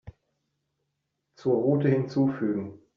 [1.37, 2.79] Zur Route hinzufügen.